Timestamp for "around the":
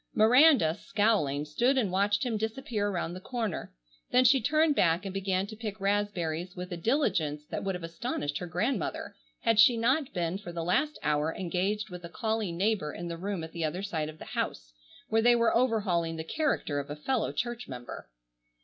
2.89-3.19